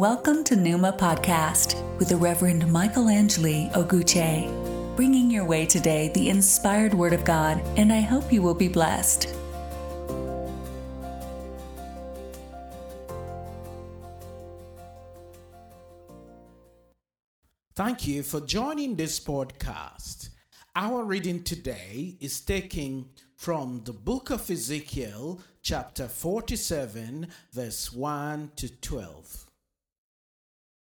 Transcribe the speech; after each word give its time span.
Welcome 0.00 0.42
to 0.42 0.56
Numa 0.56 0.94
Podcast 0.94 1.78
with 1.98 2.08
the 2.08 2.16
Reverend 2.16 2.66
Michael 2.72 3.10
Angeli 3.10 3.68
Oguche, 3.74 4.96
bringing 4.96 5.30
your 5.30 5.44
way 5.44 5.66
today 5.66 6.10
the 6.14 6.30
inspired 6.30 6.94
Word 6.94 7.12
of 7.12 7.22
God, 7.22 7.60
and 7.76 7.92
I 7.92 8.00
hope 8.00 8.32
you 8.32 8.40
will 8.40 8.54
be 8.54 8.66
blessed. 8.66 9.28
Thank 17.74 18.06
you 18.06 18.22
for 18.22 18.40
joining 18.40 18.96
this 18.96 19.20
podcast. 19.20 20.30
Our 20.74 21.04
reading 21.04 21.42
today 21.42 22.16
is 22.20 22.40
taken 22.40 23.10
from 23.36 23.82
the 23.84 23.92
book 23.92 24.30
of 24.30 24.50
Ezekiel, 24.50 25.42
chapter 25.60 26.08
47, 26.08 27.28
verse 27.52 27.92
1 27.92 28.52
to 28.56 28.80
12. 28.80 29.49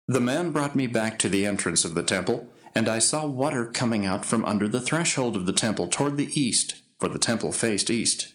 The 0.07 0.21
man 0.21 0.51
brought 0.51 0.77
me 0.77 0.87
back 0.87 1.19
to 1.21 1.31
the 1.31 1.47
entrance 1.47 1.85
of 1.85 1.95
the 1.95 2.03
temple, 2.03 2.49
and 2.75 2.89
I 2.89 2.99
saw 2.99 3.25
water 3.25 3.65
coming 3.65 4.05
out 4.05 4.27
from 4.27 4.45
under 4.45 4.69
the 4.69 4.81
threshold 4.81 5.35
of 5.35 5.47
the 5.47 5.53
temple 5.53 5.89
toward 5.89 6.19
the 6.19 6.39
east, 6.39 6.75
for 6.99 7.09
the 7.09 7.19
temple 7.19 7.53
faced 7.53 7.89
east. 7.89 8.35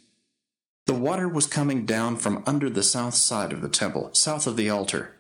The 0.88 0.96
water 0.96 1.30
was 1.30 1.46
coming 1.46 1.86
down 1.86 2.16
from 2.16 2.44
under 2.48 2.72
the 2.72 2.82
south 2.82 3.14
side 3.14 3.54
of 3.54 3.62
the 3.62 3.70
temple, 3.70 4.10
south 4.14 4.48
of 4.48 4.58
the 4.58 4.70
altar. 4.70 5.16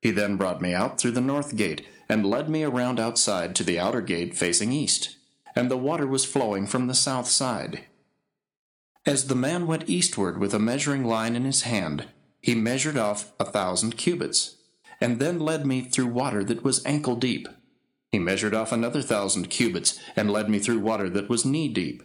He 0.00 0.12
then 0.12 0.36
brought 0.36 0.62
me 0.62 0.72
out 0.72 1.00
through 1.00 1.10
the 1.10 1.20
north 1.20 1.56
gate, 1.56 1.84
and 2.08 2.24
led 2.24 2.48
me 2.48 2.62
around 2.62 3.00
outside 3.00 3.56
to 3.56 3.64
the 3.64 3.80
outer 3.80 4.00
gate 4.00 4.36
facing 4.36 4.70
east, 4.70 5.16
and 5.56 5.68
the 5.68 5.76
water 5.76 6.06
was 6.06 6.24
flowing 6.24 6.68
from 6.68 6.86
the 6.86 6.94
south 6.94 7.26
side. 7.26 7.86
As 9.04 9.26
the 9.26 9.34
man 9.34 9.66
went 9.66 9.88
eastward 9.90 10.38
with 10.38 10.54
a 10.54 10.60
measuring 10.60 11.04
line 11.04 11.34
in 11.34 11.44
his 11.44 11.62
hand, 11.62 12.06
he 12.40 12.54
measured 12.54 12.96
off 12.96 13.32
a 13.40 13.44
thousand 13.44 13.96
cubits, 13.96 14.57
and 15.00 15.20
then 15.20 15.38
led 15.38 15.66
me 15.66 15.82
through 15.82 16.06
water 16.06 16.42
that 16.44 16.64
was 16.64 16.84
ankle 16.84 17.16
deep. 17.16 17.48
He 18.10 18.18
measured 18.18 18.54
off 18.54 18.72
another 18.72 19.02
thousand 19.02 19.50
cubits, 19.50 19.98
and 20.16 20.30
led 20.30 20.48
me 20.48 20.58
through 20.58 20.80
water 20.80 21.10
that 21.10 21.28
was 21.28 21.44
knee 21.44 21.68
deep. 21.68 22.02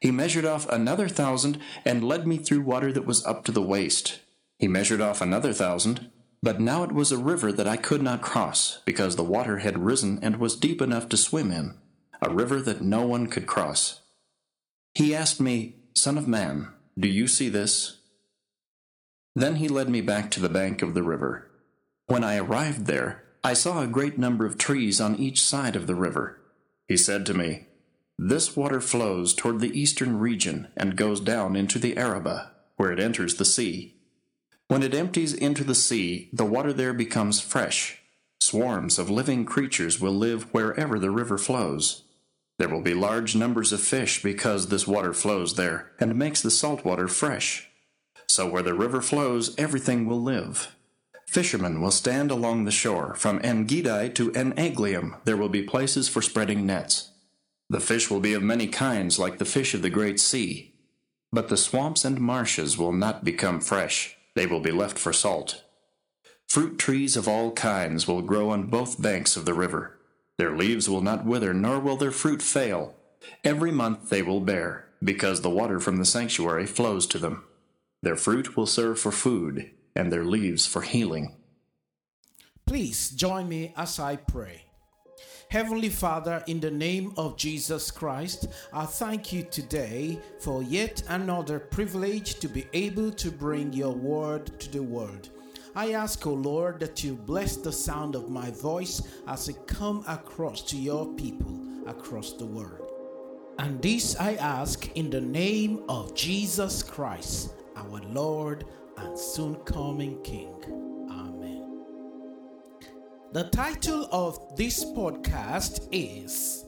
He 0.00 0.10
measured 0.10 0.44
off 0.44 0.68
another 0.68 1.08
thousand, 1.08 1.58
and 1.84 2.04
led 2.04 2.26
me 2.26 2.36
through 2.36 2.62
water 2.62 2.92
that 2.92 3.06
was 3.06 3.24
up 3.24 3.44
to 3.44 3.52
the 3.52 3.62
waist. 3.62 4.20
He 4.58 4.68
measured 4.68 5.00
off 5.00 5.20
another 5.20 5.52
thousand, 5.52 6.10
but 6.42 6.60
now 6.60 6.82
it 6.82 6.92
was 6.92 7.12
a 7.12 7.18
river 7.18 7.52
that 7.52 7.68
I 7.68 7.76
could 7.76 8.02
not 8.02 8.20
cross, 8.20 8.80
because 8.84 9.16
the 9.16 9.24
water 9.24 9.58
had 9.58 9.84
risen 9.84 10.18
and 10.22 10.36
was 10.36 10.56
deep 10.56 10.82
enough 10.82 11.08
to 11.10 11.16
swim 11.16 11.52
in, 11.52 11.78
a 12.20 12.34
river 12.34 12.60
that 12.60 12.82
no 12.82 13.06
one 13.06 13.28
could 13.28 13.46
cross. 13.46 14.00
He 14.94 15.14
asked 15.14 15.40
me, 15.40 15.76
Son 15.94 16.18
of 16.18 16.26
man, 16.26 16.68
do 16.98 17.08
you 17.08 17.26
see 17.26 17.48
this? 17.48 17.98
Then 19.34 19.56
he 19.56 19.68
led 19.68 19.88
me 19.88 20.00
back 20.00 20.30
to 20.32 20.40
the 20.40 20.48
bank 20.48 20.82
of 20.82 20.94
the 20.94 21.02
river. 21.02 21.48
When 22.06 22.24
I 22.24 22.36
arrived 22.36 22.86
there, 22.86 23.24
I 23.44 23.54
saw 23.54 23.82
a 23.82 23.86
great 23.86 24.18
number 24.18 24.46
of 24.46 24.58
trees 24.58 25.00
on 25.00 25.16
each 25.16 25.42
side 25.42 25.76
of 25.76 25.86
the 25.86 25.94
river. 25.94 26.40
He 26.86 26.96
said 26.96 27.26
to 27.26 27.34
me, 27.34 27.66
This 28.18 28.56
water 28.56 28.80
flows 28.80 29.34
toward 29.34 29.60
the 29.60 29.78
eastern 29.78 30.18
region 30.18 30.68
and 30.76 30.96
goes 30.96 31.20
down 31.20 31.56
into 31.56 31.78
the 31.78 31.96
Arabah, 31.96 32.50
where 32.76 32.92
it 32.92 33.00
enters 33.00 33.36
the 33.36 33.44
sea. 33.44 33.96
When 34.68 34.82
it 34.82 34.94
empties 34.94 35.34
into 35.34 35.64
the 35.64 35.74
sea, 35.74 36.30
the 36.32 36.44
water 36.44 36.72
there 36.72 36.94
becomes 36.94 37.40
fresh. 37.40 38.00
Swarms 38.40 38.98
of 38.98 39.10
living 39.10 39.44
creatures 39.44 40.00
will 40.00 40.14
live 40.14 40.52
wherever 40.52 40.98
the 40.98 41.10
river 41.10 41.38
flows. 41.38 42.04
There 42.58 42.68
will 42.68 42.82
be 42.82 42.94
large 42.94 43.34
numbers 43.34 43.72
of 43.72 43.80
fish 43.80 44.22
because 44.22 44.68
this 44.68 44.86
water 44.86 45.12
flows 45.12 45.56
there 45.56 45.92
and 45.98 46.16
makes 46.16 46.42
the 46.42 46.50
salt 46.50 46.84
water 46.84 47.08
fresh. 47.08 47.70
So 48.28 48.48
where 48.48 48.62
the 48.62 48.74
river 48.74 49.02
flows, 49.02 49.54
everything 49.58 50.06
will 50.06 50.22
live. 50.22 50.74
Fishermen 51.32 51.80
will 51.80 51.90
stand 51.90 52.30
along 52.30 52.66
the 52.66 52.70
shore. 52.70 53.14
From 53.14 53.40
En 53.42 53.64
Gedi 53.64 54.10
to 54.10 54.30
En 54.34 54.52
Eglaim, 54.52 55.16
there 55.24 55.38
will 55.38 55.48
be 55.48 55.62
places 55.62 56.06
for 56.06 56.20
spreading 56.20 56.66
nets. 56.66 57.12
The 57.70 57.80
fish 57.80 58.10
will 58.10 58.20
be 58.20 58.34
of 58.34 58.42
many 58.42 58.66
kinds, 58.66 59.18
like 59.18 59.38
the 59.38 59.46
fish 59.46 59.72
of 59.72 59.80
the 59.80 59.88
great 59.88 60.20
sea. 60.20 60.74
But 61.32 61.48
the 61.48 61.56
swamps 61.56 62.04
and 62.04 62.20
marshes 62.20 62.76
will 62.76 62.92
not 62.92 63.24
become 63.24 63.60
fresh 63.60 64.18
they 64.34 64.46
will 64.46 64.60
be 64.60 64.72
left 64.72 64.98
for 64.98 65.10
salt. 65.14 65.62
Fruit 66.48 66.78
trees 66.78 67.16
of 67.16 67.26
all 67.26 67.52
kinds 67.52 68.06
will 68.06 68.20
grow 68.20 68.50
on 68.50 68.66
both 68.66 69.00
banks 69.00 69.34
of 69.34 69.46
the 69.46 69.54
river. 69.54 69.98
Their 70.36 70.54
leaves 70.54 70.86
will 70.86 71.00
not 71.00 71.24
wither, 71.24 71.54
nor 71.54 71.80
will 71.80 71.96
their 71.96 72.10
fruit 72.10 72.42
fail. 72.42 72.94
Every 73.42 73.72
month 73.72 74.10
they 74.10 74.20
will 74.20 74.40
bear, 74.40 74.88
because 75.02 75.40
the 75.40 75.48
water 75.48 75.80
from 75.80 75.96
the 75.96 76.04
sanctuary 76.04 76.66
flows 76.66 77.06
to 77.06 77.18
them. 77.18 77.44
Their 78.02 78.16
fruit 78.16 78.54
will 78.54 78.66
serve 78.66 78.98
for 78.98 79.12
food, 79.12 79.70
and 79.94 80.12
their 80.12 80.24
leaves 80.24 80.66
for 80.66 80.82
healing. 80.82 81.36
Please 82.66 83.10
join 83.10 83.48
me 83.48 83.72
as 83.76 83.98
I 83.98 84.16
pray. 84.16 84.64
Heavenly 85.50 85.90
Father, 85.90 86.42
in 86.46 86.60
the 86.60 86.70
name 86.70 87.12
of 87.18 87.36
Jesus 87.36 87.90
Christ, 87.90 88.46
I 88.72 88.86
thank 88.86 89.34
you 89.34 89.42
today 89.42 90.18
for 90.40 90.62
yet 90.62 91.02
another 91.08 91.58
privilege 91.58 92.36
to 92.40 92.48
be 92.48 92.66
able 92.72 93.10
to 93.12 93.30
bring 93.30 93.72
your 93.74 93.92
word 93.92 94.58
to 94.60 94.70
the 94.70 94.82
world. 94.82 95.28
I 95.74 95.92
ask, 95.92 96.26
O 96.26 96.30
oh 96.30 96.34
Lord, 96.34 96.80
that 96.80 97.04
you 97.04 97.14
bless 97.14 97.56
the 97.56 97.72
sound 97.72 98.14
of 98.14 98.30
my 98.30 98.50
voice 98.50 99.02
as 99.26 99.48
it 99.48 99.66
come 99.66 100.04
across 100.08 100.62
to 100.62 100.76
your 100.78 101.06
people 101.14 101.60
across 101.86 102.32
the 102.32 102.46
world. 102.46 102.90
And 103.58 103.80
this 103.82 104.16
I 104.18 104.34
ask 104.34 104.90
in 104.96 105.10
the 105.10 105.20
name 105.20 105.82
of 105.88 106.14
Jesus 106.14 106.82
Christ, 106.82 107.52
our 107.76 108.00
Lord 108.08 108.64
and 109.02 109.18
soon 109.18 109.56
coming 109.64 110.20
King. 110.22 110.54
Amen. 111.10 111.84
The 113.32 113.44
title 113.44 114.08
of 114.12 114.56
this 114.56 114.84
podcast 114.84 115.88
is 115.90 116.64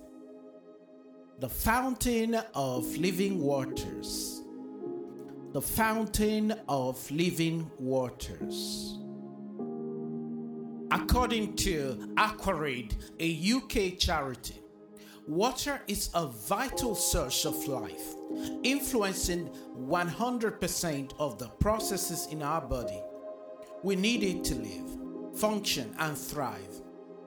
The 1.39 1.49
Fountain 1.49 2.34
of 2.55 2.84
Living 2.97 3.41
Waters. 3.41 4.43
The 5.53 5.62
Fountain 5.62 6.55
of 6.69 7.11
Living 7.11 7.71
Waters. 7.78 8.99
According 10.91 11.56
to 11.56 12.12
Aquarid, 12.16 12.95
a 13.21 13.53
UK 13.53 13.99
charity, 13.99 14.61
water 15.26 15.80
is 15.86 16.10
a 16.14 16.26
vital 16.26 16.94
source 16.94 17.44
of 17.44 17.56
life, 17.66 18.14
influencing 18.62 19.48
100% 19.78 21.12
of 21.18 21.38
the 21.38 21.48
processes 21.48 22.28
in 22.30 22.42
our 22.42 22.60
body. 22.60 23.02
We 23.82 23.96
need 23.96 24.22
it 24.22 24.44
to 24.44 24.54
live 24.54 25.04
function, 25.34 25.94
and 25.98 26.16
thrive. 26.16 26.80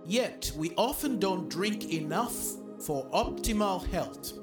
Yet, 0.06 0.52
we 0.56 0.72
often 0.78 1.20
don't 1.20 1.50
drink 1.50 1.92
enough 1.92 2.36
for 2.80 3.10
optimal 3.12 3.86
health. 3.88 4.34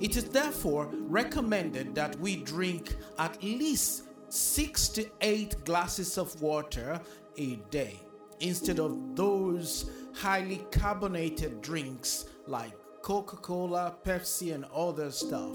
It 0.00 0.16
is 0.16 0.24
therefore 0.24 0.90
recommended 0.92 1.94
that 1.94 2.18
we 2.18 2.36
drink 2.36 2.96
at 3.18 3.42
least 3.42 4.04
six 4.28 4.88
to 4.88 5.06
eight 5.20 5.64
glasses 5.64 6.18
of 6.18 6.40
water 6.40 7.00
a 7.36 7.56
day 7.70 8.00
instead 8.40 8.80
of 8.80 9.14
those 9.14 9.90
highly 10.14 10.66
carbonated 10.72 11.60
drinks 11.60 12.26
like 12.46 12.72
Coca 13.04 13.36
Cola, 13.36 13.94
Pepsi, 14.02 14.54
and 14.54 14.64
other 14.74 15.10
stuff. 15.10 15.54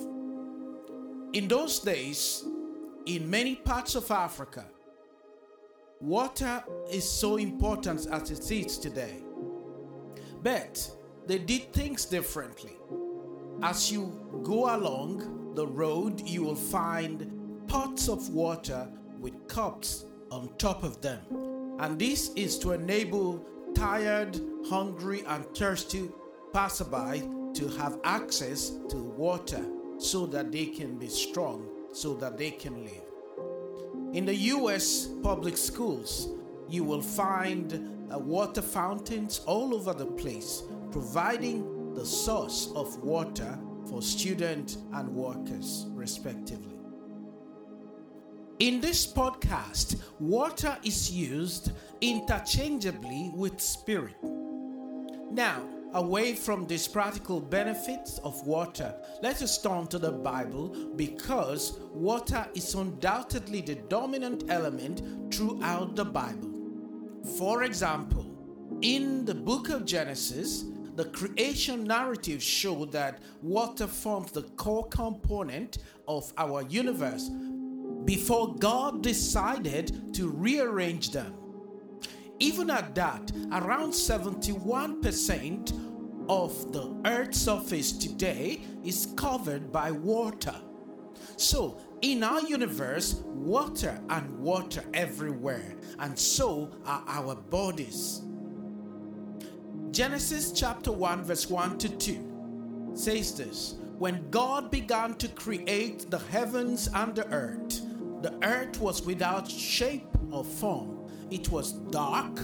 In 1.34 1.48
those 1.48 1.80
days, 1.80 2.46
in 3.08 3.28
many 3.28 3.56
parts 3.56 3.96
of 3.96 4.12
Africa, 4.12 4.66
Water 6.00 6.64
is 6.92 7.10
so 7.10 7.38
important 7.38 8.06
as 8.06 8.30
it 8.30 8.52
is 8.52 8.78
today. 8.78 9.24
But 10.44 10.92
they 11.26 11.40
did 11.40 11.74
things 11.74 12.06
differently. 12.06 12.78
As 13.64 13.92
you 13.92 14.14
go 14.44 14.76
along 14.78 15.56
the 15.56 15.66
road, 15.66 16.22
you 16.26 16.44
will 16.44 16.56
find 16.56 17.66
pots 17.68 18.10
of 18.10 18.30
water 18.30 18.88
with 19.20 19.48
cups 19.48 20.06
on 20.30 20.50
top 20.60 20.84
of 20.84 21.02
them. 21.02 21.20
And 21.80 21.98
this 21.98 22.30
is 22.36 22.60
to 22.60 22.74
enable 22.74 23.44
tired, 23.74 24.40
hungry, 24.70 25.24
and 25.28 25.44
thirsty 25.58 26.10
passerby 26.54 27.39
to 27.60 27.68
have 27.68 28.00
access 28.06 28.70
to 28.88 28.96
water 28.96 29.62
so 29.98 30.26
that 30.26 30.50
they 30.50 30.66
can 30.66 30.98
be 30.98 31.10
strong, 31.10 31.68
so 31.92 32.14
that 32.14 32.38
they 32.38 32.52
can 32.52 32.86
live. 32.86 33.04
In 34.14 34.26
the 34.26 34.36
US 34.36 35.08
public 35.22 35.58
schools, 35.58 36.30
you 36.70 36.86
will 36.86 37.02
find 37.02 37.74
uh, 38.10 38.18
water 38.18 38.62
fountains 38.62 39.42
all 39.46 39.76
over 39.76 39.94
the 39.94 40.06
place, 40.06 40.64
providing 40.90 41.94
the 41.96 42.06
source 42.06 42.72
of 42.76 43.04
water 43.04 43.60
for 43.90 44.02
students 44.02 44.78
and 44.94 45.10
workers, 45.10 45.86
respectively. 45.90 46.78
In 48.60 48.80
this 48.80 49.06
podcast, 49.06 50.02
water 50.20 50.78
is 50.86 51.12
used 51.12 51.74
interchangeably 52.00 53.32
with 53.36 53.60
spirit. 53.60 54.16
Now, 55.32 55.62
away 55.94 56.34
from 56.34 56.68
these 56.68 56.88
practical 56.88 57.40
benefits 57.40 58.20
of 58.20 58.46
water, 58.46 58.94
let 59.22 59.42
us 59.42 59.62
turn 59.62 59.88
to 59.88 60.00
the 60.00 60.12
Bible 60.12 60.92
because 60.96 61.80
water 61.94 62.48
is 62.54 62.74
undoubtedly 62.76 63.62
the 63.62 63.76
dominant 63.76 64.44
element 64.50 65.34
throughout 65.34 65.96
the 65.96 66.06
Bible. 66.06 66.50
For 67.38 67.64
example, 67.64 68.26
in 68.82 69.26
the 69.26 69.36
book 69.36 69.70
of 69.70 69.86
Genesis, 69.86 70.66
the 70.96 71.06
creation 71.06 71.86
narrative 71.86 72.44
show 72.44 72.86
that 72.86 73.22
water 73.42 73.88
forms 73.88 74.32
the 74.32 74.44
core 74.44 74.88
component 74.88 75.78
of 76.08 76.32
our 76.38 76.62
universe 76.64 77.30
before 78.06 78.56
God 78.56 79.02
decided 79.02 80.14
to 80.16 80.30
rearrange 80.30 81.12
them. 81.12 81.39
Even 82.40 82.70
at 82.70 82.96
that, 82.96 83.32
around 83.52 83.92
71% 83.92 85.74
of 86.30 86.72
the 86.72 86.96
Earth's 87.06 87.40
surface 87.40 87.92
today 87.92 88.62
is 88.84 89.14
covered 89.18 89.72
by 89.74 89.92
water. 89.92 90.56
So, 91.36 91.82
in 92.02 92.24
our 92.24 92.42
universe, 92.42 93.16
water 93.26 94.00
and 94.10 94.40
water 94.40 94.84
everywhere, 94.94 95.76
and 96.00 96.18
so 96.18 96.72
are 96.86 97.04
our 97.08 97.36
bodies. 97.36 98.22
Genesis 99.92 100.54
chapter 100.54 100.94
1, 100.94 101.24
verse 101.26 101.50
1 101.50 101.78
to 101.80 101.90
2 101.90 102.92
says 102.94 103.36
this 103.36 103.76
When 103.98 104.30
God 104.30 104.72
began 104.72 105.16
to 105.16 105.28
create 105.30 106.10
the 106.10 106.20
heavens 106.20 106.88
and 106.94 107.14
the 107.16 107.28
earth, 107.34 107.82
the 108.22 108.34
earth 108.44 108.80
was 108.80 109.02
without 109.02 109.50
shape 109.50 110.08
or 110.32 110.46
form 110.46 110.99
it 111.32 111.50
was 111.50 111.74
dark 111.74 112.40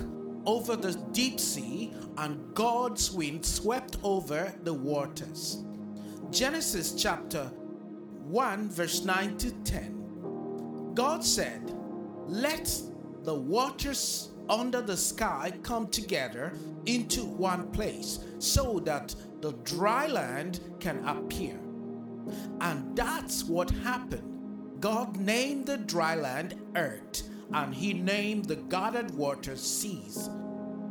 over 0.45 0.75
the 0.75 0.93
deep 1.11 1.39
sea, 1.39 1.93
and 2.17 2.53
God's 2.53 3.11
wind 3.11 3.45
swept 3.45 3.97
over 4.03 4.53
the 4.63 4.73
waters. 4.73 5.63
Genesis 6.31 6.93
chapter 6.93 7.45
1, 8.27 8.69
verse 8.69 9.03
9 9.03 9.37
to 9.37 9.51
10. 9.51 10.91
God 10.93 11.23
said, 11.23 11.73
Let 12.27 12.71
the 13.23 13.35
waters 13.35 14.29
under 14.49 14.81
the 14.81 14.97
sky 14.97 15.51
come 15.63 15.87
together 15.87 16.53
into 16.85 17.25
one 17.25 17.71
place 17.71 18.19
so 18.39 18.79
that 18.85 19.15
the 19.41 19.53
dry 19.63 20.07
land 20.07 20.59
can 20.79 21.03
appear. 21.07 21.59
And 22.61 22.95
that's 22.95 23.43
what 23.43 23.69
happened. 23.71 24.79
God 24.79 25.17
named 25.17 25.65
the 25.65 25.77
dry 25.77 26.15
land 26.15 26.55
earth 26.75 27.23
and 27.53 27.73
he 27.73 27.93
named 27.93 28.45
the 28.45 28.55
guarded 28.55 29.15
waters 29.15 29.61
seas. 29.61 30.29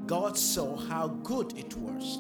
God 0.06 0.36
saw 0.36 0.76
how 0.76 1.08
good 1.08 1.56
it 1.58 1.76
was. 1.76 2.18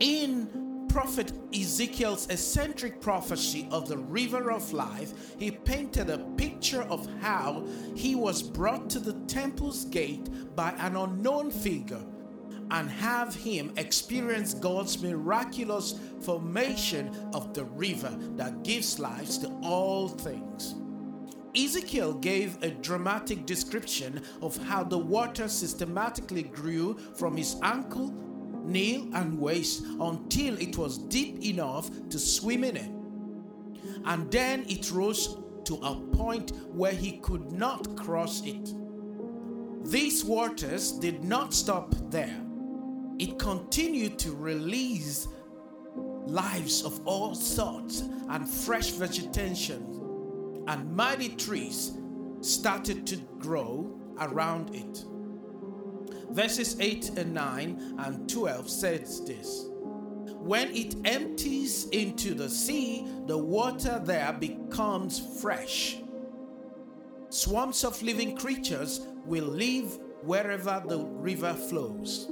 In 0.00 0.86
prophet 0.88 1.32
Ezekiel's 1.54 2.28
eccentric 2.30 3.00
prophecy 3.00 3.68
of 3.70 3.88
the 3.88 3.98
river 3.98 4.50
of 4.50 4.72
life, 4.72 5.12
he 5.38 5.50
painted 5.50 6.10
a 6.10 6.18
picture 6.36 6.82
of 6.82 7.08
how 7.20 7.64
he 7.94 8.14
was 8.14 8.42
brought 8.42 8.90
to 8.90 8.98
the 8.98 9.12
temple's 9.26 9.84
gate 9.84 10.56
by 10.56 10.70
an 10.78 10.96
unknown 10.96 11.50
figure 11.50 12.02
and 12.72 12.88
have 12.90 13.34
him 13.34 13.72
experience 13.76 14.54
God's 14.54 15.02
miraculous 15.02 15.94
formation 16.20 17.14
of 17.34 17.52
the 17.54 17.64
river 17.64 18.16
that 18.36 18.62
gives 18.62 18.98
life 18.98 19.40
to 19.40 19.48
all 19.62 20.08
things. 20.08 20.74
Ezekiel 21.56 22.14
gave 22.14 22.62
a 22.62 22.70
dramatic 22.70 23.44
description 23.44 24.22
of 24.40 24.56
how 24.56 24.84
the 24.84 24.98
water 24.98 25.48
systematically 25.48 26.44
grew 26.44 26.96
from 27.16 27.36
his 27.36 27.56
ankle, 27.62 28.12
knee, 28.64 29.10
and 29.14 29.38
waist 29.38 29.84
until 30.00 30.56
it 30.58 30.76
was 30.78 30.98
deep 30.98 31.42
enough 31.44 31.90
to 32.08 32.18
swim 32.18 32.62
in 32.62 32.76
it. 32.76 32.90
And 34.04 34.30
then 34.30 34.64
it 34.68 34.90
rose 34.92 35.38
to 35.64 35.74
a 35.82 35.96
point 36.16 36.52
where 36.72 36.92
he 36.92 37.18
could 37.18 37.50
not 37.50 37.96
cross 37.96 38.42
it. 38.44 38.74
These 39.84 40.24
waters 40.24 40.92
did 40.92 41.24
not 41.24 41.52
stop 41.52 41.94
there, 42.10 42.40
it 43.18 43.38
continued 43.38 44.18
to 44.20 44.34
release 44.34 45.26
lives 46.26 46.84
of 46.84 47.06
all 47.06 47.34
sorts 47.34 48.02
and 48.28 48.48
fresh 48.48 48.90
vegetation 48.90 49.99
and 50.70 50.94
mighty 50.94 51.30
trees 51.30 51.98
started 52.40 53.04
to 53.04 53.16
grow 53.40 53.92
around 54.20 54.72
it. 54.72 55.04
Verses 56.30 56.76
8 56.78 57.18
and 57.18 57.34
9 57.34 57.96
and 57.98 58.30
12 58.30 58.70
says 58.70 59.24
this 59.24 59.66
When 60.38 60.68
it 60.70 60.94
empties 61.04 61.88
into 61.88 62.34
the 62.34 62.48
sea, 62.48 63.04
the 63.26 63.36
water 63.36 64.00
there 64.04 64.32
becomes 64.32 65.40
fresh. 65.42 65.98
Swarms 67.30 67.82
of 67.82 68.00
living 68.00 68.36
creatures 68.36 69.00
will 69.24 69.46
live 69.46 69.98
wherever 70.22 70.82
the 70.86 70.98
river 70.98 71.52
flows. 71.52 72.30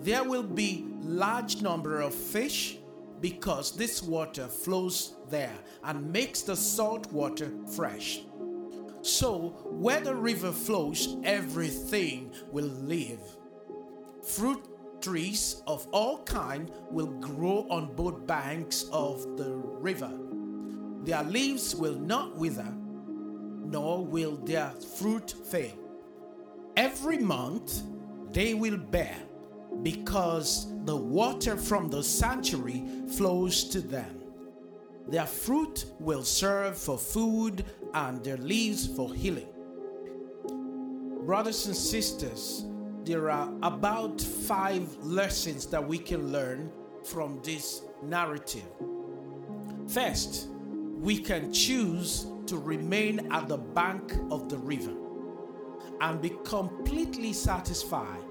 There 0.00 0.24
will 0.24 0.42
be 0.42 0.86
large 1.00 1.62
number 1.62 2.02
of 2.02 2.14
fish 2.14 2.77
because 3.20 3.76
this 3.76 4.02
water 4.02 4.46
flows 4.48 5.14
there 5.28 5.58
and 5.84 6.12
makes 6.12 6.42
the 6.42 6.56
salt 6.56 7.10
water 7.12 7.50
fresh. 7.74 8.20
So, 9.02 9.50
where 9.64 10.00
the 10.00 10.14
river 10.14 10.52
flows, 10.52 11.16
everything 11.24 12.32
will 12.50 12.66
live. 12.66 13.20
Fruit 14.22 14.62
trees 15.00 15.62
of 15.66 15.86
all 15.92 16.18
kind 16.24 16.70
will 16.90 17.06
grow 17.06 17.66
on 17.70 17.94
both 17.94 18.26
banks 18.26 18.84
of 18.92 19.36
the 19.36 19.50
river. 19.54 20.12
Their 21.04 21.22
leaves 21.22 21.74
will 21.74 21.94
not 21.94 22.36
wither, 22.36 22.66
nor 22.66 24.04
will 24.04 24.36
their 24.36 24.70
fruit 24.70 25.34
fail. 25.50 25.78
Every 26.76 27.18
month 27.18 27.82
they 28.32 28.54
will 28.54 28.76
bear 28.76 29.16
because 29.82 30.66
the 30.84 30.96
water 30.96 31.56
from 31.56 31.88
the 31.88 32.02
sanctuary 32.02 32.84
flows 33.16 33.64
to 33.64 33.80
them. 33.80 34.22
Their 35.08 35.26
fruit 35.26 35.86
will 35.98 36.22
serve 36.22 36.76
for 36.76 36.98
food 36.98 37.64
and 37.94 38.22
their 38.22 38.36
leaves 38.36 38.86
for 38.86 39.14
healing. 39.14 39.48
Brothers 41.24 41.66
and 41.66 41.76
sisters, 41.76 42.64
there 43.04 43.30
are 43.30 43.50
about 43.62 44.20
five 44.20 44.94
lessons 45.02 45.66
that 45.66 45.86
we 45.86 45.98
can 45.98 46.30
learn 46.30 46.70
from 47.04 47.40
this 47.42 47.82
narrative. 48.02 48.68
First, 49.88 50.48
we 50.98 51.18
can 51.18 51.52
choose 51.52 52.26
to 52.46 52.58
remain 52.58 53.32
at 53.32 53.48
the 53.48 53.56
bank 53.56 54.14
of 54.30 54.48
the 54.48 54.58
river 54.58 54.94
and 56.00 56.20
be 56.20 56.32
completely 56.44 57.32
satisfied 57.32 58.27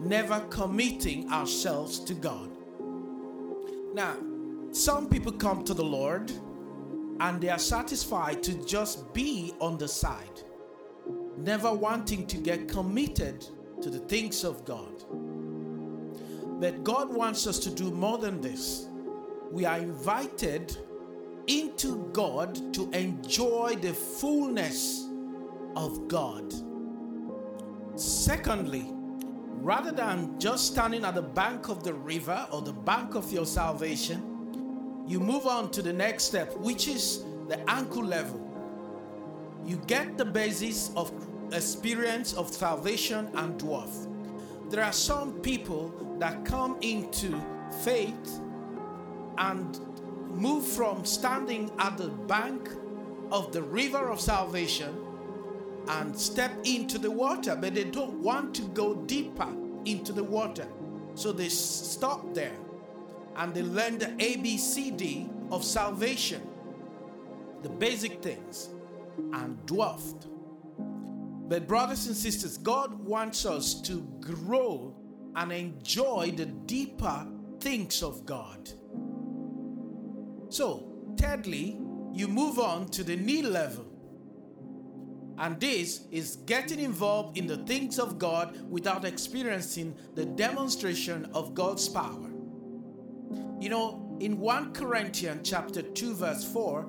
never 0.00 0.40
committing 0.50 1.30
ourselves 1.30 1.98
to 2.00 2.14
God. 2.14 2.50
Now, 3.94 4.16
some 4.72 5.08
people 5.08 5.32
come 5.32 5.64
to 5.64 5.74
the 5.74 5.84
Lord 5.84 6.30
and 7.20 7.40
they 7.40 7.48
are 7.48 7.58
satisfied 7.58 8.42
to 8.44 8.54
just 8.64 9.12
be 9.12 9.54
on 9.60 9.76
the 9.78 9.88
side, 9.88 10.42
never 11.36 11.72
wanting 11.72 12.26
to 12.28 12.36
get 12.36 12.68
committed 12.68 13.44
to 13.82 13.90
the 13.90 13.98
things 14.00 14.44
of 14.44 14.64
God. 14.64 15.04
But 16.60 16.84
God 16.84 17.12
wants 17.12 17.46
us 17.46 17.58
to 17.60 17.70
do 17.70 17.90
more 17.90 18.18
than 18.18 18.40
this. 18.40 18.86
We 19.50 19.64
are 19.64 19.78
invited 19.78 20.76
into 21.46 22.08
God 22.12 22.74
to 22.74 22.90
enjoy 22.90 23.76
the 23.80 23.94
fullness 23.94 25.08
of 25.76 26.08
God. 26.08 26.52
Secondly, 27.96 28.92
rather 29.60 29.92
than 29.92 30.38
just 30.38 30.66
standing 30.68 31.04
at 31.04 31.14
the 31.14 31.22
bank 31.22 31.68
of 31.68 31.82
the 31.82 31.92
river 31.92 32.46
or 32.52 32.62
the 32.62 32.72
bank 32.72 33.14
of 33.14 33.30
your 33.32 33.46
salvation, 33.46 35.04
you 35.06 35.20
move 35.20 35.46
on 35.46 35.70
to 35.70 35.82
the 35.82 35.92
next 35.92 36.24
step, 36.24 36.56
which 36.58 36.88
is 36.88 37.24
the 37.48 37.58
ankle 37.70 38.04
level. 38.04 38.44
You 39.64 39.76
get 39.86 40.16
the 40.16 40.24
basis 40.24 40.90
of 40.96 41.12
experience 41.52 42.34
of 42.34 42.52
salvation 42.52 43.30
and 43.34 43.58
dwarf. 43.58 44.06
There 44.70 44.84
are 44.84 44.92
some 44.92 45.32
people 45.40 46.16
that 46.18 46.44
come 46.44 46.76
into 46.82 47.40
faith 47.82 48.40
and 49.38 49.78
move 50.28 50.66
from 50.66 51.04
standing 51.04 51.70
at 51.78 51.96
the 51.96 52.08
bank 52.08 52.68
of 53.32 53.52
the 53.52 53.62
river 53.62 54.08
of 54.08 54.20
salvation 54.20 54.94
and 55.88 56.18
step 56.18 56.52
into 56.64 56.98
the 56.98 57.10
water, 57.10 57.56
but 57.56 57.74
they 57.74 57.84
don't 57.84 58.22
want 58.22 58.54
to 58.56 58.62
go 58.62 58.94
deeper 58.94 59.48
into 59.84 60.12
the 60.12 60.24
water. 60.24 60.66
So 61.14 61.32
they 61.32 61.48
stop 61.48 62.34
there 62.34 62.56
and 63.36 63.54
they 63.54 63.62
learn 63.62 63.98
the 63.98 64.06
ABCD 64.06 65.52
of 65.52 65.64
salvation, 65.64 66.42
the 67.62 67.68
basic 67.68 68.22
things, 68.22 68.68
and 69.32 69.64
dwarfed. 69.66 70.26
But, 71.48 71.66
brothers 71.66 72.06
and 72.06 72.16
sisters, 72.16 72.58
God 72.58 72.92
wants 73.04 73.46
us 73.46 73.80
to 73.82 74.02
grow 74.20 74.94
and 75.34 75.50
enjoy 75.50 76.32
the 76.36 76.44
deeper 76.44 77.26
things 77.58 78.02
of 78.02 78.26
God. 78.26 78.68
So, 80.50 80.92
thirdly, 81.16 81.80
you 82.12 82.28
move 82.28 82.58
on 82.58 82.88
to 82.90 83.02
the 83.02 83.16
knee 83.16 83.42
level. 83.42 83.87
And 85.38 85.60
this 85.60 86.02
is 86.10 86.36
getting 86.46 86.80
involved 86.80 87.38
in 87.38 87.46
the 87.46 87.58
things 87.58 87.98
of 87.98 88.18
God 88.18 88.68
without 88.68 89.04
experiencing 89.04 89.96
the 90.14 90.26
demonstration 90.26 91.26
of 91.32 91.54
God's 91.54 91.88
power. 91.88 92.30
You 93.60 93.68
know, 93.68 94.16
in 94.20 94.38
1 94.38 94.72
Corinthians 94.72 95.48
chapter 95.48 95.82
2 95.82 96.14
verse 96.14 96.44
4, 96.52 96.88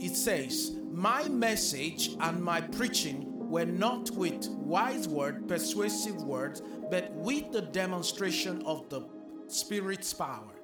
it 0.00 0.16
says, 0.16 0.72
"My 0.90 1.28
message 1.28 2.16
and 2.18 2.42
my 2.42 2.60
preaching 2.60 3.48
were 3.48 3.66
not 3.66 4.10
with 4.10 4.48
wise 4.48 5.06
word, 5.06 5.46
persuasive 5.46 6.22
words, 6.22 6.60
but 6.90 7.12
with 7.12 7.52
the 7.52 7.62
demonstration 7.62 8.62
of 8.62 8.88
the 8.88 9.02
Spirit's 9.46 10.12
power." 10.12 10.54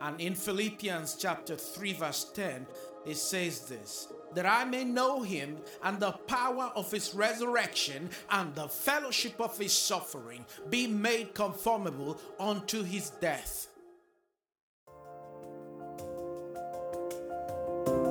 And 0.00 0.20
in 0.20 0.34
Philippians 0.34 1.16
chapter 1.16 1.56
3 1.56 1.92
verse 1.92 2.24
10, 2.34 2.66
it 3.06 3.16
says 3.16 3.60
this, 3.68 4.08
that 4.34 4.46
I 4.46 4.64
may 4.64 4.84
know 4.84 5.22
him 5.22 5.58
and 5.82 5.98
the 5.98 6.12
power 6.12 6.70
of 6.74 6.90
his 6.90 7.14
resurrection 7.14 8.10
and 8.30 8.54
the 8.54 8.68
fellowship 8.68 9.40
of 9.40 9.58
his 9.58 9.72
suffering, 9.72 10.44
be 10.70 10.86
made 10.86 11.34
conformable 11.34 12.20
unto 12.38 12.82
his 12.82 13.10
death. 13.10 13.68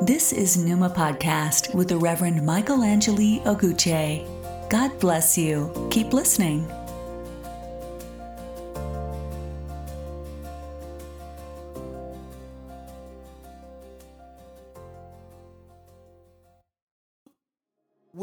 This 0.02 0.34
is 0.34 0.58
Numa 0.58 0.90
Podcast 0.90 1.74
with 1.74 1.88
the 1.88 1.98
Reverend 1.98 2.46
Michael 2.46 2.84
Angeli 2.84 3.40
Oguche. 3.46 4.28
God 4.70 5.00
bless 5.00 5.38
you. 5.38 5.72
Keep 5.92 6.12
listening. 6.12 6.70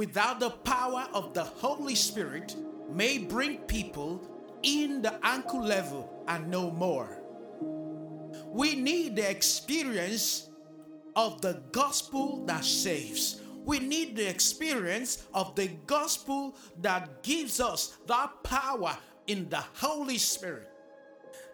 Without 0.00 0.40
the 0.40 0.48
power 0.48 1.06
of 1.12 1.34
the 1.34 1.44
Holy 1.44 1.94
Spirit 1.94 2.56
may 2.90 3.18
bring 3.18 3.58
people 3.58 4.26
in 4.62 5.02
the 5.02 5.14
ankle 5.22 5.62
level 5.62 6.24
and 6.26 6.48
no 6.48 6.70
more. 6.70 7.18
We 8.46 8.76
need 8.76 9.16
the 9.16 9.28
experience 9.28 10.48
of 11.16 11.42
the 11.42 11.60
gospel 11.72 12.46
that 12.46 12.64
saves. 12.64 13.42
We 13.66 13.78
need 13.78 14.16
the 14.16 14.26
experience 14.26 15.26
of 15.34 15.54
the 15.54 15.68
gospel 15.86 16.56
that 16.80 17.22
gives 17.22 17.60
us 17.60 17.98
that 18.06 18.42
power 18.42 18.96
in 19.26 19.50
the 19.50 19.62
Holy 19.74 20.16
Spirit. 20.16 20.70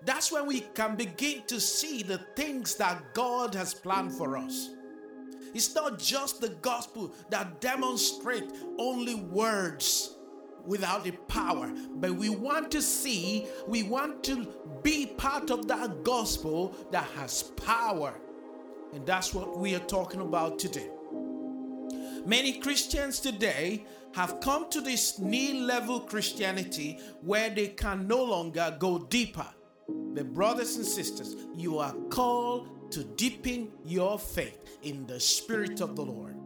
That's 0.04 0.30
when 0.30 0.46
we 0.46 0.60
can 0.60 0.94
begin 0.94 1.42
to 1.48 1.58
see 1.58 2.04
the 2.04 2.18
things 2.36 2.76
that 2.76 3.12
God 3.12 3.56
has 3.56 3.74
planned 3.74 4.12
for 4.12 4.36
us. 4.36 4.70
It's 5.54 5.74
not 5.74 5.98
just 5.98 6.40
the 6.40 6.50
gospel 6.50 7.12
that 7.30 7.60
demonstrate 7.60 8.50
only 8.78 9.14
words 9.14 10.16
without 10.64 11.04
the 11.04 11.12
power, 11.28 11.72
but 11.94 12.12
we 12.14 12.28
want 12.28 12.70
to 12.72 12.82
see, 12.82 13.46
we 13.66 13.82
want 13.84 14.24
to 14.24 14.48
be 14.82 15.06
part 15.06 15.50
of 15.50 15.68
that 15.68 16.02
gospel 16.02 16.74
that 16.90 17.04
has 17.16 17.42
power. 17.42 18.14
And 18.92 19.06
that's 19.06 19.32
what 19.32 19.58
we 19.58 19.74
are 19.74 19.80
talking 19.80 20.20
about 20.20 20.58
today. 20.58 20.90
Many 22.24 22.58
Christians 22.58 23.20
today 23.20 23.84
have 24.14 24.40
come 24.40 24.68
to 24.70 24.80
this 24.80 25.18
knee 25.18 25.60
level 25.60 26.00
Christianity 26.00 26.98
where 27.22 27.50
they 27.50 27.68
can 27.68 28.08
no 28.08 28.24
longer 28.24 28.74
go 28.80 28.98
deeper. 28.98 29.46
But, 29.88 30.34
brothers 30.34 30.76
and 30.76 30.84
sisters, 30.84 31.36
you 31.54 31.78
are 31.78 31.92
called 32.10 32.68
to 32.90 33.04
deepen 33.04 33.68
your 33.84 34.18
faith 34.18 34.78
in 34.82 35.06
the 35.06 35.20
Spirit 35.20 35.80
of 35.80 35.96
the 35.96 36.02
Lord. 36.02 36.36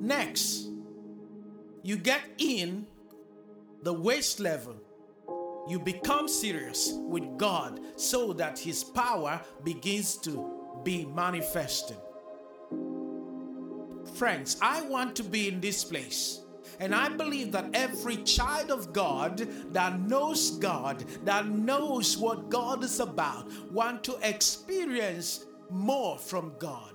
Next, 0.00 0.68
you 1.82 1.96
get 1.96 2.20
in 2.38 2.86
the 3.82 3.92
waist 3.92 4.40
level. 4.40 4.76
You 5.68 5.78
become 5.78 6.28
serious 6.28 6.92
with 6.94 7.38
God 7.38 7.80
so 7.96 8.32
that 8.34 8.58
His 8.58 8.82
power 8.82 9.40
begins 9.64 10.16
to 10.18 10.80
be 10.84 11.04
manifested. 11.04 11.96
Friends, 14.14 14.56
I 14.60 14.82
want 14.82 15.14
to 15.16 15.22
be 15.22 15.48
in 15.48 15.60
this 15.60 15.84
place. 15.84 16.40
And 16.80 16.94
I 16.94 17.10
believe 17.10 17.52
that 17.52 17.66
every 17.74 18.16
child 18.16 18.70
of 18.70 18.94
God 18.94 19.46
that 19.72 20.00
knows 20.00 20.52
God, 20.52 21.04
that 21.24 21.46
knows 21.46 22.16
what 22.16 22.48
God 22.48 22.82
is 22.82 23.00
about, 23.00 23.46
want 23.70 24.02
to 24.04 24.18
experience 24.22 25.44
more 25.68 26.16
from 26.16 26.54
God. 26.58 26.94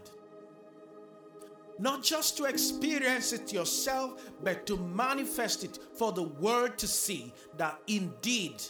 Not 1.77 2.01
just 2.03 2.35
to 2.37 2.45
experience 2.45 3.31
it 3.31 3.53
yourself, 3.53 4.31
but 4.43 4.65
to 4.65 4.77
manifest 4.77 5.63
it 5.63 5.77
for 5.93 6.11
the 6.11 6.23
world 6.23 6.79
to 6.79 6.87
see 6.87 7.31
that 7.57 7.79
indeed 7.85 8.63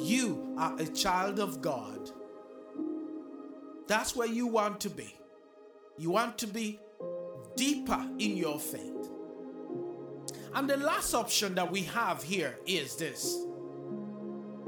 you 0.00 0.54
are 0.58 0.74
a 0.78 0.86
child 0.86 1.38
of 1.38 1.60
God. 1.60 2.10
That's 3.88 4.16
where 4.16 4.28
you 4.28 4.46
want 4.46 4.80
to 4.80 4.90
be. 4.90 5.14
You 5.98 6.10
want 6.10 6.38
to 6.38 6.46
be 6.46 6.80
deeper 7.56 8.08
in 8.18 8.36
your 8.38 8.58
faith. 8.58 9.01
And 10.54 10.68
the 10.68 10.76
last 10.76 11.14
option 11.14 11.54
that 11.54 11.70
we 11.70 11.82
have 11.82 12.22
here 12.22 12.58
is 12.66 12.96
this 12.96 13.46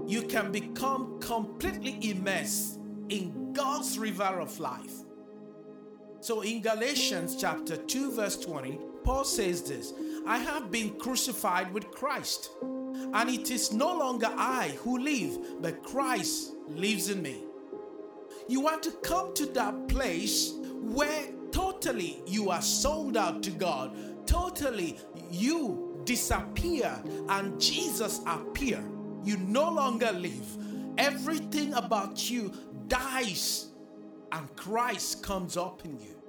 you 0.07 0.23
can 0.23 0.53
become 0.53 1.19
completely 1.21 1.99
immersed 2.11 2.79
in 3.09 3.53
God's 3.55 3.99
river 3.99 4.23
of 4.39 4.61
life. 4.61 4.93
So 6.21 6.43
in 6.43 6.61
Galatians 6.61 7.37
chapter 7.41 7.77
2 7.77 8.13
verse 8.13 8.37
20, 8.37 8.79
Paul 9.03 9.25
says 9.25 9.63
this, 9.63 9.93
I 10.27 10.39
have 10.39 10.71
been 10.71 10.99
crucified 10.99 11.73
with 11.73 11.91
Christ, 11.91 12.51
and 12.63 13.29
it 13.29 13.51
is 13.51 13.73
no 13.73 13.95
longer 13.95 14.31
I 14.31 14.79
who 14.83 14.99
live, 14.99 15.39
but 15.61 15.83
Christ 15.83 16.53
lives 16.69 17.11
in 17.11 17.21
me. 17.21 17.45
You 18.49 18.61
want 18.61 18.83
to 18.85 18.91
come 19.03 19.35
to 19.35 19.47
that 19.47 19.89
place 19.89 20.55
where 20.63 21.29
totally 21.51 22.23
you 22.27 22.51
are 22.51 22.63
sold 22.63 23.17
out 23.17 23.43
to 23.43 23.51
God, 23.51 23.95
totally 24.27 24.99
you 25.31 26.03
disappear 26.05 27.03
and 27.29 27.61
Jesus 27.61 28.21
appear. 28.27 28.83
You 29.23 29.37
no 29.39 29.71
longer 29.71 30.13
live. 30.13 30.57
Everything 30.99 31.75
about 31.75 32.31
you 32.31 32.53
dies 32.89 33.69
and 34.33 34.55
Christ 34.57 35.23
comes 35.23 35.57
up 35.57 35.85
in 35.85 35.99
you. 35.99 36.21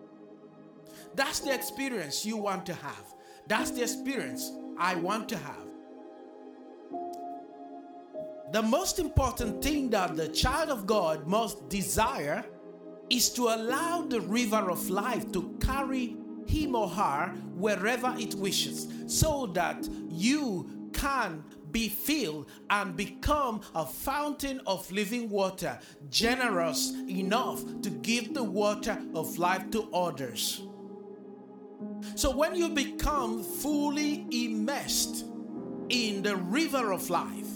That's 1.16 1.40
the 1.40 1.54
experience 1.54 2.26
you 2.26 2.38
want 2.38 2.66
to 2.68 2.74
have. 2.74 3.14
That's 3.48 3.72
the 3.72 3.82
experience 3.82 4.52
I 4.78 4.96
want 4.96 5.30
to 5.30 5.38
have. 5.38 5.66
The 8.52 8.62
most 8.62 9.00
important 9.00 9.64
thing 9.64 9.90
that 9.90 10.16
the 10.16 10.28
child 10.30 10.70
of 10.70 10.86
God 10.86 11.28
must 11.28 11.68
desire 11.68 12.46
is 13.10 13.30
to 13.32 13.44
allow 13.50 14.02
the 14.02 14.22
river 14.22 14.70
of 14.70 14.90
life 14.90 15.32
to 15.34 15.58
carry 15.60 16.16
him 16.48 16.76
or 16.76 16.90
her 16.90 17.34
wherever 17.56 18.14
it 18.18 18.36
wishes 18.36 18.88
so 19.08 19.48
that 19.48 19.88
you 20.10 20.90
can 20.94 21.44
be 21.72 21.90
filled 21.90 22.48
and 22.70 22.96
become 22.96 23.60
a 23.76 23.86
fountain 23.86 24.62
of 24.66 24.90
living 24.92 25.30
water, 25.30 25.78
generous 26.10 26.94
enough 27.10 27.62
to 27.82 27.90
give 27.90 28.34
the 28.34 28.44
water 28.44 28.98
of 29.14 29.38
life 29.38 29.70
to 29.72 29.92
others. 29.94 30.64
So, 32.16 32.36
when 32.36 32.56
you 32.56 32.70
become 32.70 33.44
fully 33.44 34.26
immersed 34.32 35.26
in 35.90 36.22
the 36.22 36.38
river 36.38 36.94
of 36.94 37.10
life, 37.10 37.50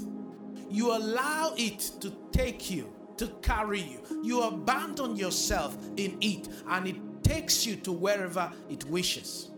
you 0.70 0.92
allow 0.92 1.54
it 1.58 1.80
to 2.02 2.14
take 2.32 2.70
you, 2.70 2.94
to 3.18 3.28
carry 3.42 3.82
you. 3.82 4.02
You 4.22 4.44
abandon 4.44 5.16
yourself 5.16 5.78
in 5.96 6.18
it, 6.22 6.50
and 6.68 6.88
it 6.88 6.98
takes 7.24 7.66
you 7.66 7.76
to 7.78 7.92
wherever 7.92 8.52
it 8.70 8.86
wishes. 8.86 9.52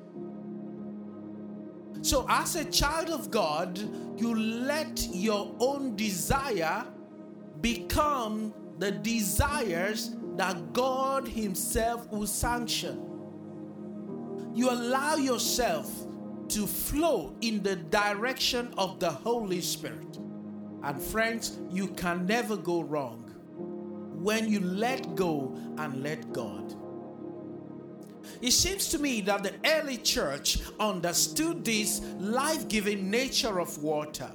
So, 2.01 2.25
as 2.29 2.55
a 2.55 2.65
child 2.65 3.09
of 3.09 3.29
God, 3.29 3.77
you 4.19 4.35
let 4.35 5.07
your 5.11 5.55
own 5.59 5.95
desire 5.95 6.85
become 7.61 8.53
the 8.79 8.91
desires 8.91 10.15
that 10.35 10.73
God 10.73 11.27
Himself 11.27 12.07
will 12.11 12.25
sanction. 12.25 13.07
You 14.53 14.71
allow 14.71 15.15
yourself 15.15 15.89
to 16.49 16.67
flow 16.67 17.35
in 17.41 17.61
the 17.63 17.75
direction 17.75 18.73
of 18.77 18.99
the 18.99 19.09
Holy 19.09 19.61
Spirit. 19.61 20.17
And 20.83 21.01
friends, 21.01 21.59
you 21.69 21.87
can 21.89 22.25
never 22.25 22.57
go 22.57 22.81
wrong 22.81 23.19
when 24.21 24.49
you 24.49 24.59
let 24.59 25.15
go 25.15 25.55
and 25.77 26.03
let 26.03 26.33
God. 26.33 26.75
It 28.41 28.51
seems 28.51 28.89
to 28.89 28.98
me 28.98 29.21
that 29.21 29.43
the 29.43 29.53
early 29.65 29.98
church 29.98 30.60
understood 30.79 31.63
this 31.63 32.01
life 32.19 32.67
giving 32.67 33.12
nature 33.12 33.60
of 33.60 33.77
water. 33.83 34.29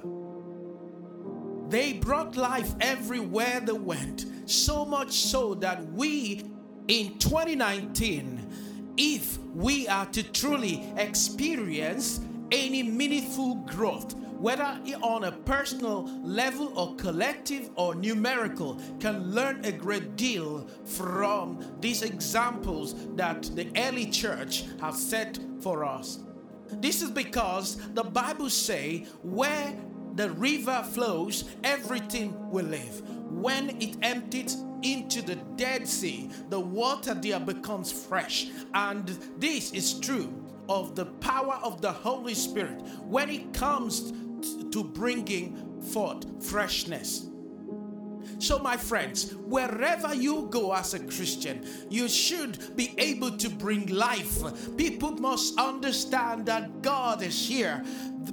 They 1.69 1.93
brought 1.93 2.37
life 2.37 2.73
everywhere 2.79 3.59
they 3.59 3.73
went, 3.73 4.25
so 4.45 4.85
much 4.85 5.11
so 5.11 5.53
that 5.55 5.85
we 5.91 6.45
in 6.87 7.17
2019, 7.19 8.93
if 8.95 9.37
we 9.53 9.87
are 9.89 10.05
to 10.07 10.23
truly 10.23 10.89
experience 10.95 12.21
any 12.49 12.81
meaningful 12.83 13.55
growth, 13.55 14.15
whether 14.39 14.79
on 15.01 15.25
a 15.25 15.31
personal 15.31 16.03
level 16.23 16.71
or 16.77 16.95
collective 16.95 17.69
or 17.75 17.95
numerical, 17.95 18.79
can 18.99 19.31
learn 19.31 19.63
a 19.65 19.71
great 19.71 20.15
deal 20.15 20.67
from 20.85 21.63
these 21.79 22.01
examples 22.01 22.95
that 23.15 23.43
the 23.55 23.69
early 23.75 24.05
church 24.05 24.65
has 24.81 25.01
set 25.01 25.39
for 25.61 25.83
us. 25.83 26.19
This 26.69 27.01
is 27.01 27.09
because 27.09 27.77
the 27.93 28.03
Bible 28.03 28.49
say 28.49 29.05
where 29.23 29.73
the 30.15 30.31
river 30.31 30.83
flows, 30.91 31.45
everything 31.63 32.49
will 32.49 32.65
live. 32.65 33.01
When 33.31 33.69
it 33.81 33.97
empties 34.01 34.57
into 34.81 35.21
the 35.21 35.35
Dead 35.55 35.87
Sea, 35.87 36.29
the 36.49 36.59
water 36.59 37.13
there 37.13 37.39
becomes 37.39 37.91
fresh. 37.91 38.47
And 38.73 39.07
this 39.37 39.71
is 39.73 39.99
true 39.99 40.33
of 40.69 40.95
the 40.95 41.05
power 41.05 41.59
of 41.63 41.81
the 41.81 41.91
Holy 41.91 42.33
Spirit 42.33 42.81
when 43.03 43.29
it 43.29 43.53
comes 43.53 44.11
to 44.71 44.83
bringing 44.83 45.81
forth 45.81 46.45
freshness. 46.45 47.27
So, 48.39 48.59
my 48.59 48.77
friends, 48.77 49.33
wherever 49.33 50.13
you 50.13 50.47
go 50.51 50.73
as 50.73 50.93
a 50.93 50.99
Christian, 50.99 51.65
you 51.89 52.07
should 52.07 52.75
be 52.75 52.93
able 52.97 53.35
to 53.37 53.49
bring 53.49 53.87
life. 53.87 54.43
People 54.77 55.11
must 55.13 55.57
understand 55.59 56.45
that 56.45 56.81
God 56.81 57.23
is 57.23 57.47
here 57.47 57.83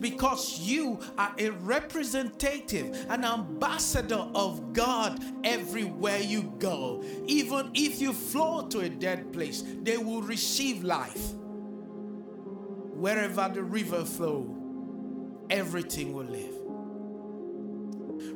because 0.01 0.61
you 0.61 1.01
are 1.17 1.35
a 1.39 1.51
representative, 1.51 3.07
an 3.09 3.25
ambassador 3.25 4.27
of 4.35 4.73
God 4.75 5.21
everywhere 5.43 6.21
you 6.21 6.53
go. 6.59 7.03
Even 7.27 7.71
if 7.75 8.01
you 8.01 8.13
flow 8.13 8.67
to 8.69 8.81
a 8.81 8.89
dead 8.89 9.33
place, 9.33 9.65
they 9.83 9.97
will 9.97 10.23
receive 10.23 10.85
life. 10.85 11.33
Wherever 12.93 13.49
the 13.53 13.63
river 13.63 14.05
flow, 14.05 14.64
everything 15.51 16.13
will 16.13 16.25
live. 16.25 16.55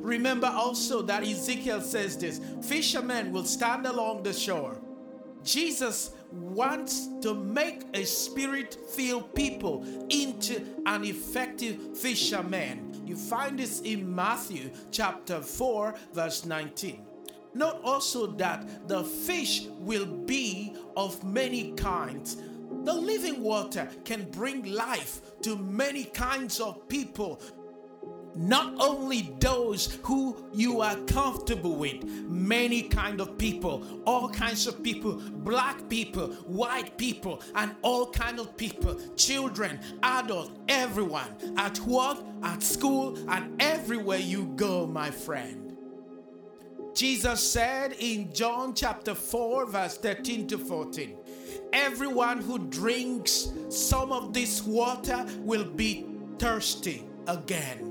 Remember 0.01 0.47
also 0.47 1.01
that 1.03 1.23
Ezekiel 1.23 1.81
says 1.81 2.17
this 2.17 2.39
fishermen 2.61 3.31
will 3.31 3.45
stand 3.45 3.85
along 3.85 4.23
the 4.23 4.33
shore. 4.33 4.79
Jesus 5.43 6.11
wants 6.31 7.07
to 7.21 7.33
make 7.33 7.83
a 7.93 8.03
spirit 8.05 8.77
filled 8.91 9.33
people 9.33 9.85
into 10.09 10.63
an 10.85 11.03
effective 11.03 11.97
fisherman. 11.97 13.03
You 13.05 13.15
find 13.15 13.57
this 13.57 13.81
in 13.81 14.13
Matthew 14.13 14.69
chapter 14.91 15.41
4, 15.41 15.95
verse 16.13 16.45
19. 16.45 17.05
Note 17.55 17.81
also 17.83 18.27
that 18.27 18.87
the 18.87 19.03
fish 19.03 19.65
will 19.79 20.05
be 20.05 20.75
of 20.95 21.23
many 21.23 21.71
kinds. 21.71 22.37
The 22.83 22.93
living 22.93 23.43
water 23.43 23.87
can 24.05 24.29
bring 24.31 24.63
life 24.63 25.21
to 25.41 25.57
many 25.57 26.05
kinds 26.05 26.59
of 26.59 26.87
people. 26.87 27.41
Not 28.35 28.79
only 28.79 29.35
those 29.39 29.99
who 30.03 30.47
you 30.53 30.81
are 30.81 30.95
comfortable 31.07 31.75
with 31.75 32.03
many 32.05 32.83
kind 32.83 33.19
of 33.19 33.37
people 33.37 34.01
all 34.05 34.29
kinds 34.29 34.65
of 34.67 34.81
people 34.81 35.19
black 35.29 35.89
people 35.89 36.27
white 36.45 36.97
people 36.97 37.41
and 37.55 37.75
all 37.81 38.11
kind 38.11 38.39
of 38.39 38.55
people 38.55 38.95
children 39.15 39.79
adults 40.03 40.51
everyone 40.69 41.35
at 41.57 41.77
work 41.79 42.19
at 42.43 42.63
school 42.63 43.17
and 43.29 43.61
everywhere 43.61 44.19
you 44.19 44.45
go 44.55 44.85
my 44.87 45.11
friend. 45.11 45.75
Jesus 46.93 47.51
said 47.51 47.93
in 47.99 48.31
john 48.33 48.73
chapter 48.73 49.15
4 49.15 49.65
verse 49.65 49.97
13 49.97 50.47
to 50.47 50.57
14 50.57 51.18
everyone 51.73 52.39
who 52.39 52.59
drinks 52.59 53.51
some 53.69 54.11
of 54.11 54.33
this 54.33 54.63
water 54.63 55.25
will 55.39 55.65
be 55.65 56.05
thirsty 56.37 57.07
again 57.27 57.89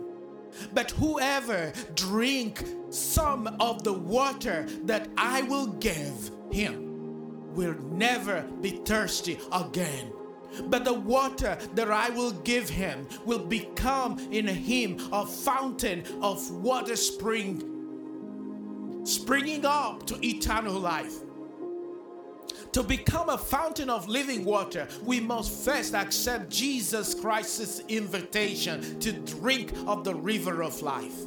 but 0.73 0.91
whoever 0.93 1.73
drink 1.95 2.65
some 2.91 3.47
of 3.61 3.85
the 3.85 3.93
water 3.93 4.67
that 4.85 5.09
I 5.17 5.43
will 5.43 5.67
give 5.67 6.31
him 6.51 7.55
will 7.55 7.75
never 7.75 8.43
be 8.61 8.71
thirsty 8.71 9.39
again. 9.53 10.13
But 10.65 10.85
the 10.85 10.95
water 10.95 11.59
that 11.75 11.91
I 11.91 12.11
will 12.11 12.31
give 12.31 12.69
him 12.69 13.07
will 13.25 13.45
become 13.45 14.19
in 14.33 14.47
him 14.47 14.99
a 15.13 15.27
fountain 15.27 16.05
of 16.23 16.51
water 16.51 16.97
spring, 16.97 17.63
springing 19.05 19.67
up 19.67 20.07
to 20.07 20.27
eternal 20.27 20.75
life. 20.75 21.21
To 22.79 22.85
become 22.85 23.29
a 23.29 23.37
fountain 23.37 23.91
of 23.91 24.09
living 24.09 24.45
water, 24.45 24.87
we 25.03 25.19
must 25.19 25.65
first 25.65 25.97
accept 25.97 26.49
Jesus 26.49 27.13
Christ's 27.13 27.81
invitation 27.89 29.01
to 29.01 29.11
drink 29.11 29.73
of 29.89 30.05
the 30.05 30.15
river 30.15 30.63
of 30.63 30.81
life. 30.81 31.27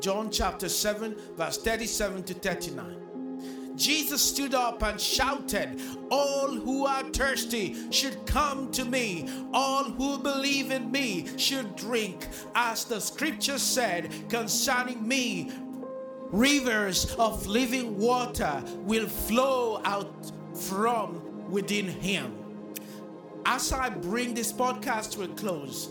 John 0.00 0.32
chapter 0.32 0.68
7, 0.68 1.14
verse 1.36 1.58
37 1.58 2.24
to 2.24 2.34
39. 2.34 3.76
Jesus 3.76 4.20
stood 4.20 4.52
up 4.52 4.82
and 4.82 5.00
shouted, 5.00 5.80
All 6.10 6.48
who 6.48 6.86
are 6.86 7.04
thirsty 7.10 7.76
should 7.92 8.26
come 8.26 8.72
to 8.72 8.84
me. 8.84 9.28
All 9.52 9.84
who 9.84 10.18
believe 10.18 10.72
in 10.72 10.90
me 10.90 11.28
should 11.38 11.76
drink. 11.76 12.26
As 12.56 12.84
the 12.84 13.00
scripture 13.00 13.58
said 13.58 14.10
concerning 14.28 15.06
me, 15.06 15.52
Rivers 16.32 17.14
of 17.16 17.46
living 17.48 17.98
water 17.98 18.62
will 18.78 19.08
flow 19.08 19.80
out 19.84 20.30
from 20.54 21.50
within 21.50 21.86
him. 21.86 22.36
As 23.44 23.72
I 23.72 23.88
bring 23.88 24.34
this 24.34 24.52
podcast 24.52 25.12
to 25.12 25.24
a 25.24 25.28
close, 25.28 25.90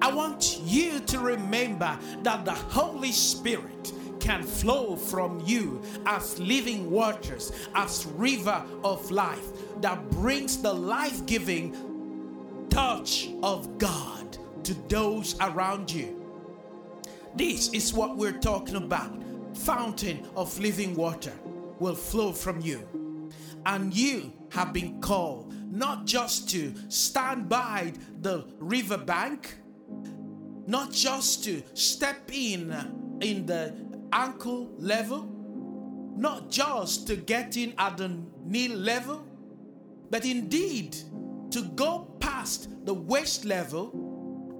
I 0.00 0.14
want 0.14 0.60
you 0.64 0.98
to 1.00 1.18
remember 1.18 1.98
that 2.22 2.46
the 2.46 2.52
Holy 2.52 3.12
Spirit 3.12 3.92
can 4.18 4.42
flow 4.42 4.96
from 4.96 5.42
you 5.44 5.82
as 6.06 6.38
living 6.38 6.90
waters, 6.90 7.52
as 7.74 8.06
river 8.16 8.64
of 8.82 9.10
life 9.10 9.46
that 9.82 10.10
brings 10.10 10.62
the 10.62 10.72
life-giving 10.72 12.66
touch 12.70 13.28
of 13.42 13.76
God 13.76 14.38
to 14.62 14.72
those 14.88 15.36
around 15.42 15.92
you. 15.92 16.22
This 17.36 17.68
is 17.74 17.92
what 17.92 18.16
we're 18.16 18.38
talking 18.38 18.76
about 18.76 19.12
fountain 19.54 20.26
of 20.36 20.58
living 20.58 20.94
water 20.94 21.32
will 21.78 21.94
flow 21.94 22.32
from 22.32 22.60
you. 22.60 22.86
And 23.66 23.94
you 23.94 24.32
have 24.50 24.72
been 24.72 25.00
called 25.00 25.54
not 25.70 26.06
just 26.06 26.48
to 26.50 26.72
stand 26.88 27.48
by 27.48 27.92
the 28.20 28.46
riverbank, 28.58 29.56
not 30.66 30.92
just 30.92 31.44
to 31.44 31.62
step 31.74 32.30
in 32.32 33.18
in 33.20 33.46
the 33.46 33.74
ankle 34.12 34.70
level, 34.78 35.28
not 36.16 36.50
just 36.50 37.06
to 37.08 37.16
get 37.16 37.56
in 37.56 37.74
at 37.78 37.96
the 37.96 38.16
knee 38.44 38.68
level, 38.68 39.26
but 40.10 40.24
indeed 40.24 40.96
to 41.50 41.62
go 41.74 42.06
past 42.20 42.68
the 42.84 42.94
waist 42.94 43.44
level 43.44 44.03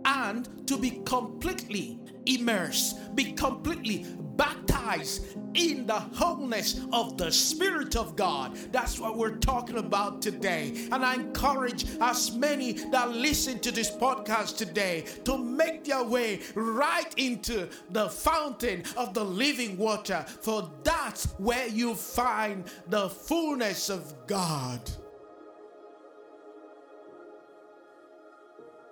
and 0.05 0.67
to 0.67 0.77
be 0.77 1.03
completely 1.05 2.01
immersed, 2.27 3.15
be 3.15 3.33
completely 3.33 4.07
baptized 4.37 5.37
in 5.55 5.87
the 5.87 5.95
wholeness 5.95 6.81
of 6.93 7.17
the 7.17 7.31
Spirit 7.31 7.97
of 7.97 8.17
God. 8.17 8.57
That's 8.73 8.99
what 8.99 9.17
we're 9.17 9.37
talking 9.37 9.79
about 9.79 10.21
today. 10.21 10.89
And 10.91 11.05
I 11.05 11.15
encourage 11.15 11.87
as 12.01 12.33
many 12.33 12.73
that 12.91 13.11
listen 13.11 13.61
to 13.61 13.71
this 13.71 13.91
podcast 13.91 14.57
today 14.57 15.05
to 15.25 15.39
make 15.39 15.85
their 15.85 16.03
way 16.03 16.41
right 16.55 17.13
into 17.17 17.69
the 17.91 18.09
fountain 18.09 18.83
of 18.97 19.15
the 19.15 19.25
living 19.25 19.77
water, 19.77 20.25
for 20.41 20.71
that's 20.83 21.27
where 21.39 21.69
you 21.69 21.95
find 21.95 22.65
the 22.89 23.09
fullness 23.09 23.91
of 23.91 24.27
God. 24.27 24.81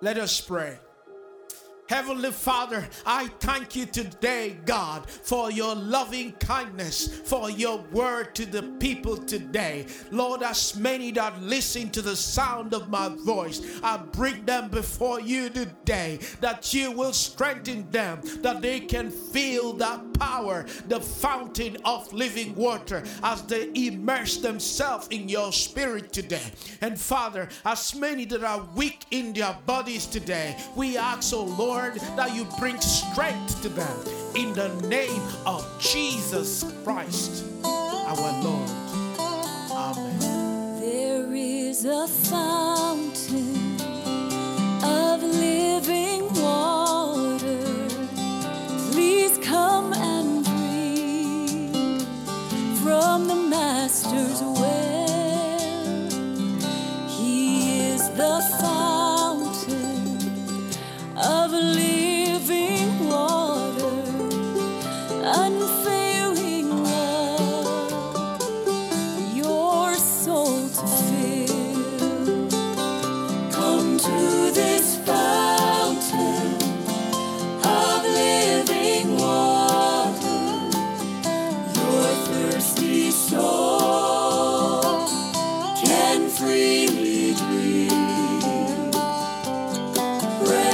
Let 0.01 0.17
us 0.17 0.39
pray. 0.41 0.79
Heavenly 1.89 2.31
Father, 2.31 2.87
I 3.05 3.27
thank 3.39 3.75
you 3.75 3.85
today, 3.85 4.57
God, 4.65 5.09
for 5.09 5.51
your 5.51 5.75
loving 5.75 6.31
kindness, 6.33 7.07
for 7.07 7.49
your 7.49 7.79
word 7.91 8.33
to 8.35 8.45
the 8.45 8.63
people 8.79 9.17
today. 9.17 9.87
Lord, 10.09 10.43
as 10.43 10.77
many 10.77 11.11
that 11.11 11.41
listen 11.41 11.89
to 11.91 12.01
the 12.01 12.15
sound 12.15 12.73
of 12.73 12.89
my 12.89 13.09
voice, 13.09 13.61
I 13.83 13.97
bring 13.97 14.45
them 14.45 14.69
before 14.69 15.19
you 15.19 15.49
today, 15.49 16.19
that 16.39 16.73
you 16.73 16.91
will 16.91 17.13
strengthen 17.13 17.89
them, 17.91 18.21
that 18.41 18.61
they 18.61 18.79
can 18.79 19.11
feel 19.11 19.73
that 19.73 20.12
power, 20.23 20.65
the 20.87 21.01
fountain 21.01 21.75
of 21.85 22.11
living 22.13 22.55
water, 22.55 23.03
as 23.23 23.41
they 23.43 23.69
immerse 23.75 24.37
themselves 24.37 25.07
in 25.09 25.27
your 25.27 25.51
spirit 25.51 26.13
today. 26.13 26.47
And 26.81 26.99
Father, 26.99 27.49
as 27.65 27.93
many 27.95 28.25
that 28.25 28.43
are 28.43 28.63
weak 28.75 29.05
in 29.11 29.33
their 29.33 29.57
bodies 29.65 30.05
today, 30.05 30.55
we 30.75 30.97
ask, 30.97 31.33
oh 31.33 31.43
Lord, 31.43 31.63
Lord, 31.73 31.95
that 32.17 32.35
you 32.35 32.45
bring 32.59 32.79
strength 32.81 33.61
to 33.61 33.69
them 33.69 33.97
in 34.35 34.53
the 34.53 34.69
name 34.87 35.21
of 35.45 35.65
Jesus 35.79 36.65
Christ, 36.83 37.45
our 37.63 38.43
Lord. 38.43 38.69
Amen. 39.71 40.79
There 40.81 41.33
is 41.33 41.85
a 41.85 42.07
fountain 42.07 43.81
of 44.83 45.23
living 45.23 46.32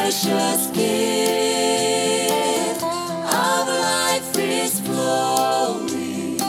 precious 0.09 0.65
gift 0.71 0.81
of 2.81 3.67
life 3.67 4.37
is 4.39 4.79
flowing. 4.79 6.39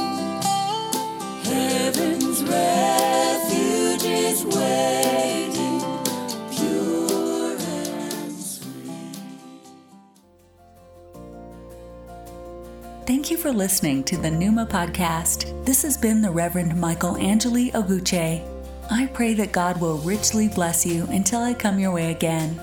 Heaven's 1.45 2.43
refuge 2.43 4.05
is 4.05 4.47
waiting, 4.47 5.81
pure 6.51 7.59
and 7.59 8.33
sweet. 8.33 9.05
Thank 13.05 13.31
you 13.31 13.37
for 13.37 13.53
listening 13.53 14.05
to 14.05 14.17
the 14.17 14.31
Numa 14.31 14.65
podcast. 14.65 15.67
This 15.67 15.83
has 15.83 15.99
been 15.99 16.23
the 16.23 16.31
Reverend 16.31 16.81
Michael 16.81 17.19
Angeli 17.19 17.73
Oguche. 17.73 18.43
I 18.91 19.07
pray 19.09 19.35
that 19.35 19.53
God 19.53 19.79
will 19.83 19.99
richly 19.99 20.49
bless 20.49 20.87
you 20.87 21.05
until 21.11 21.43
I 21.43 21.53
come 21.53 21.79
your 21.79 21.93
way 21.93 22.11
again. 22.11 22.59